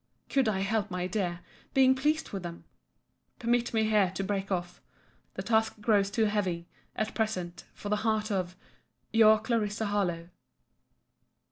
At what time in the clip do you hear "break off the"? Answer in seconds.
4.23-5.43